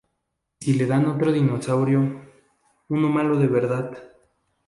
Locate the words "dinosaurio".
1.31-2.21